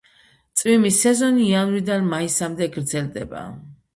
[0.61, 3.45] წვიმის სეზონი იანვრიდან მაისამდე გრძელდება.